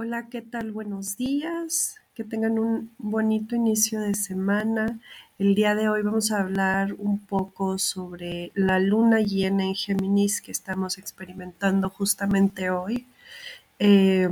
Hola, 0.00 0.28
¿qué 0.30 0.42
tal? 0.42 0.70
Buenos 0.70 1.16
días. 1.16 1.96
Que 2.14 2.22
tengan 2.22 2.60
un 2.60 2.92
bonito 2.98 3.56
inicio 3.56 4.00
de 4.00 4.14
semana. 4.14 5.00
El 5.40 5.56
día 5.56 5.74
de 5.74 5.88
hoy 5.88 6.02
vamos 6.02 6.30
a 6.30 6.38
hablar 6.38 6.94
un 6.98 7.18
poco 7.18 7.78
sobre 7.78 8.52
la 8.54 8.78
luna 8.78 9.18
llena 9.22 9.64
en 9.64 9.74
Géminis 9.74 10.40
que 10.40 10.52
estamos 10.52 10.98
experimentando 10.98 11.90
justamente 11.90 12.70
hoy. 12.70 13.08
Eh, 13.80 14.28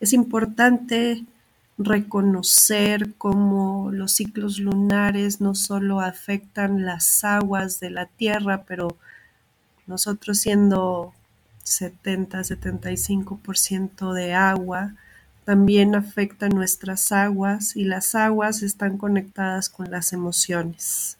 es 0.00 0.12
importante 0.12 1.24
reconocer 1.78 3.14
cómo 3.16 3.92
los 3.92 4.10
ciclos 4.10 4.58
lunares 4.58 5.40
no 5.40 5.54
solo 5.54 6.00
afectan 6.00 6.84
las 6.84 7.22
aguas 7.22 7.78
de 7.78 7.90
la 7.90 8.06
Tierra, 8.06 8.64
pero 8.66 8.96
nosotros 9.86 10.38
siendo 10.38 11.14
70-75% 11.64 14.12
de 14.12 14.34
agua, 14.34 14.94
también 15.44 15.94
afecta 15.94 16.48
nuestras 16.48 17.12
aguas 17.12 17.76
y 17.76 17.84
las 17.84 18.14
aguas 18.14 18.62
están 18.62 18.96
conectadas 18.96 19.68
con 19.68 19.90
las 19.90 20.12
emociones. 20.12 21.18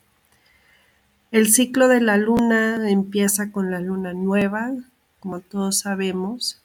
El 1.31 1.53
ciclo 1.53 1.89
de 1.89 2.01
la 2.01 2.17
luna 2.17 2.89
empieza 2.89 3.51
con 3.51 3.71
la 3.71 3.81
luna 3.81 4.15
nueva, 4.15 4.73
como 5.21 5.41
todos 5.41 5.81
sabemos, 5.81 6.63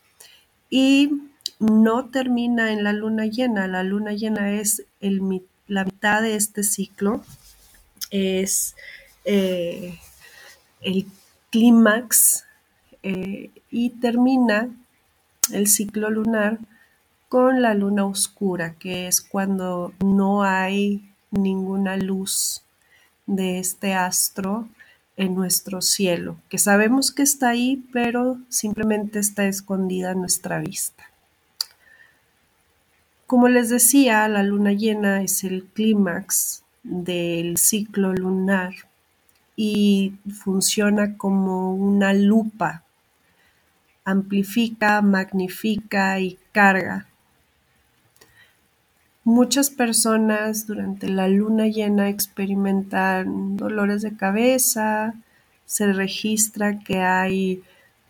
y 0.70 1.22
no 1.60 2.10
termina 2.10 2.72
en 2.72 2.84
la 2.84 2.94
luna 2.94 3.26
llena. 3.26 3.68
La 3.68 3.84
luna 3.84 4.14
llena 4.14 4.52
es 4.52 4.84
la 5.68 5.86
mitad 5.86 6.22
de 6.22 6.36
este 6.36 6.64
ciclo, 6.64 7.24
es 8.12 8.76
eh, 9.26 10.00
el 10.82 11.08
clímax 11.50 12.46
eh, 13.04 13.52
y 13.72 13.92
termina 13.92 14.70
el 15.52 15.68
ciclo 15.68 16.10
lunar 16.10 16.60
con 17.28 17.62
la 17.62 17.74
luna 17.74 18.06
oscura, 18.06 18.74
que 18.74 19.08
es 19.08 19.22
cuando 19.22 19.94
no 20.04 20.44
hay 20.44 21.10
ninguna 21.32 21.96
luz 21.96 22.64
de 23.28 23.60
este 23.60 23.94
astro 23.94 24.68
en 25.16 25.36
nuestro 25.36 25.82
cielo, 25.82 26.38
que 26.50 26.58
sabemos 26.58 27.12
que 27.12 27.24
está 27.24 27.50
ahí, 27.50 27.84
pero 27.92 28.40
simplemente 28.48 29.20
está 29.20 29.46
escondida 29.48 30.12
a 30.12 30.16
nuestra 30.16 30.60
vista. 30.60 31.04
Como 33.28 33.48
les 33.48 33.70
decía, 33.70 34.28
la 34.28 34.42
luna 34.42 34.72
llena 34.72 35.22
es 35.22 35.44
el 35.44 35.66
clímax 35.66 36.64
del 36.82 37.58
ciclo 37.58 38.14
lunar 38.14 38.74
y 39.56 40.14
funciona 40.44 41.18
como 41.18 41.76
una 41.76 42.14
lupa. 42.14 42.86
Amplifica, 44.10 45.02
magnifica 45.02 46.20
y 46.20 46.38
carga 46.52 47.10
Muchas 49.32 49.70
personas 49.70 50.66
durante 50.66 51.08
la 51.08 51.28
luna 51.28 51.68
llena 51.68 52.10
experimentan 52.10 53.58
dolores 53.58 54.02
de 54.02 54.16
cabeza, 54.16 55.14
se 55.68 55.94
registra 55.94 56.80
que 56.80 57.02
hay 57.02 57.62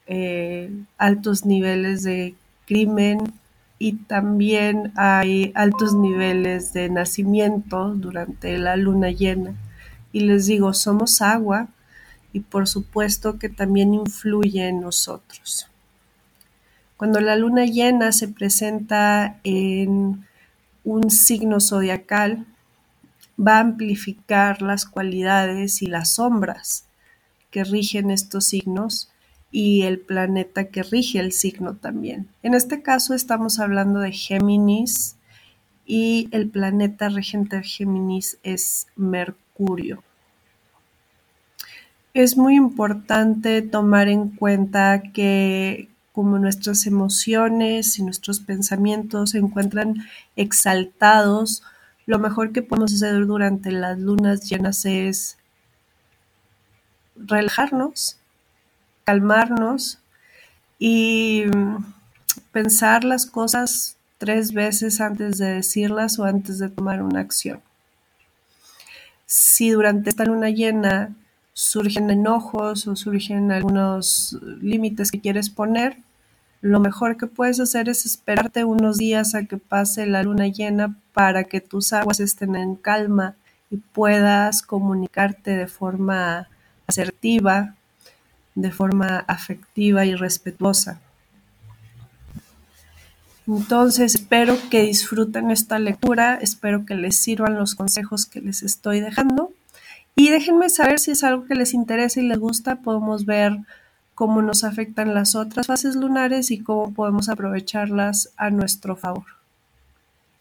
eh, 0.08 0.72
altos 0.98 1.46
niveles 1.46 2.04
de 2.04 2.36
crimen 2.66 3.34
y 3.80 3.98
también 3.98 4.94
hay 4.96 5.52
altos 5.56 5.94
niveles 5.94 6.72
de 6.72 6.90
nacimiento 6.90 7.96
durante 7.96 8.58
la 8.58 8.78
luna 8.78 9.12
llena. 9.12 9.56
Y 10.14 10.22
les 10.22 10.46
digo, 10.46 10.74
somos 10.74 11.22
agua 11.22 11.68
y 12.32 12.40
por 12.40 12.66
supuesto 12.66 13.38
que 13.40 13.50
también 13.50 13.94
influye 13.94 14.70
en 14.70 14.80
nosotros. 14.80 15.68
Cuando 17.00 17.22
la 17.22 17.38
luna 17.38 17.64
llena 17.64 18.12
se 18.12 18.28
presenta 18.28 19.40
en 19.46 20.26
un 20.84 21.10
signo 21.10 21.62
zodiacal 21.62 22.46
va 23.40 23.56
a 23.56 23.62
amplificar 23.62 24.62
las 24.62 24.86
cualidades 24.86 25.82
y 25.82 25.86
las 25.86 26.16
sombras 26.16 26.90
que 27.52 27.64
rigen 27.64 28.12
estos 28.12 28.48
signos 28.48 29.10
y 29.50 29.84
el 29.84 30.02
planeta 30.02 30.66
que 30.66 30.84
rige 30.84 31.22
el 31.22 31.32
signo 31.32 31.78
también. 31.78 32.28
En 32.44 32.54
este 32.54 32.82
caso 32.82 33.14
estamos 33.14 33.62
hablando 33.62 34.02
de 34.02 34.12
Géminis 34.12 35.16
y 35.86 36.28
el 36.32 36.50
planeta 36.50 37.08
regente 37.08 37.56
de 37.56 37.64
Géminis 37.64 38.40
es 38.44 38.88
Mercurio. 38.98 40.04
Es 42.14 42.36
muy 42.36 42.58
importante 42.58 43.62
tomar 43.62 44.10
en 44.10 44.32
cuenta 44.32 45.02
que 45.14 45.88
como 46.20 46.38
nuestras 46.38 46.86
emociones 46.86 47.98
y 47.98 48.04
nuestros 48.04 48.42
pensamientos 48.42 49.30
se 49.30 49.38
encuentran 49.38 50.06
exaltados, 50.36 51.64
lo 52.08 52.20
mejor 52.20 52.52
que 52.52 52.62
podemos 52.62 52.94
hacer 52.94 53.26
durante 53.26 53.72
las 53.72 53.98
lunas 53.98 54.42
llenas 54.50 54.84
es 54.84 55.38
relajarnos, 57.16 58.18
calmarnos 59.06 60.00
y 60.78 61.46
pensar 62.52 63.06
las 63.06 63.26
cosas 63.26 63.96
tres 64.18 64.52
veces 64.52 65.00
antes 65.00 65.38
de 65.38 65.54
decirlas 65.54 66.20
o 66.20 66.26
antes 66.26 66.60
de 66.60 66.68
tomar 66.68 67.02
una 67.02 67.22
acción. 67.22 67.62
Si 69.26 69.70
durante 69.70 70.10
esta 70.10 70.26
luna 70.26 70.50
llena 70.50 71.16
surgen 71.54 72.10
enojos 72.10 72.88
o 72.88 72.98
surgen 72.98 73.54
algunos 73.54 74.38
límites 74.60 75.14
que 75.14 75.22
quieres 75.22 75.50
poner, 75.50 76.09
lo 76.62 76.80
mejor 76.80 77.18
que 77.18 77.28
puedes 77.28 77.60
hacer 77.60 77.88
es 77.90 78.06
esperarte 78.06 78.66
unos 78.66 78.98
días 78.98 79.34
a 79.36 79.46
que 79.46 79.58
pase 79.58 80.06
la 80.06 80.24
luna 80.24 80.48
llena 80.48 80.96
para 81.14 81.46
que 81.46 81.62
tus 81.62 81.94
aguas 81.94 82.20
estén 82.20 82.56
en 82.56 82.76
calma 82.76 83.36
y 83.72 83.78
puedas 83.78 84.62
comunicarte 84.62 85.56
de 85.56 85.68
forma 85.68 86.50
asertiva, 86.88 87.76
de 88.56 88.72
forma 88.72 89.20
afectiva 89.28 90.06
y 90.06 90.16
respetuosa. 90.16 91.00
Entonces, 93.48 94.16
espero 94.16 94.58
que 94.70 94.84
disfruten 94.84 95.50
esta 95.50 95.80
lectura, 95.80 96.38
espero 96.42 96.86
que 96.86 96.96
les 96.96 97.18
sirvan 97.18 97.56
los 97.56 97.74
consejos 97.74 98.26
que 98.26 98.42
les 98.42 98.62
estoy 98.64 99.00
dejando 99.00 99.54
y 100.16 100.30
déjenme 100.30 100.70
saber 100.70 101.00
si 101.00 101.12
es 101.12 101.24
algo 101.24 101.46
que 101.46 101.56
les 101.56 101.74
interesa 101.74 102.20
y 102.20 102.28
les 102.28 102.38
gusta, 102.38 102.82
podemos 102.82 103.26
ver 103.26 103.58
cómo 104.20 104.42
nos 104.42 104.66
afectan 104.66 105.14
las 105.14 105.34
otras 105.34 105.68
fases 105.68 105.96
lunares 105.96 106.52
y 106.52 106.60
cómo 106.60 106.94
podemos 106.94 107.30
aprovecharlas 107.30 108.34
a 108.36 108.50
nuestro 108.50 108.98
favor. 108.98 109.24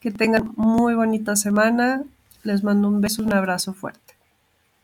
Que 0.00 0.10
tengan 0.10 0.50
muy 0.56 0.96
bonita 0.96 1.36
semana. 1.36 2.02
Les 2.42 2.64
mando 2.64 2.88
un 2.88 3.00
beso, 3.00 3.22
un 3.22 3.32
abrazo 3.32 3.74
fuerte. 3.74 4.17